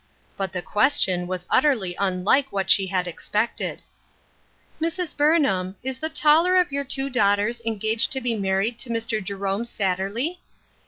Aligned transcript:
But 0.35 0.51
the 0.51 0.63
question 0.63 1.27
was 1.27 1.45
utterly 1.47 1.95
unlike 1.99 2.51
what 2.51 2.71
she 2.71 2.87
had 2.87 3.07
expected." 3.07 3.83
Mrs. 4.81 5.15
Burnham, 5.15 5.75
is 5.83 5.99
the 5.99 6.09
taller 6.09 6.57
of 6.57 6.71
your 6.71 6.83
two 6.83 7.07
daughters 7.07 7.61
engaged 7.67 8.11
to 8.13 8.19
be 8.19 8.33
married 8.33 8.79
to 8.79 8.89
Mr. 8.89 9.23
Jerome 9.23 9.61
Sattcrley 9.61 10.39